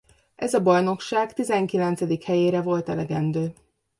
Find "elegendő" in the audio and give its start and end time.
2.89-3.53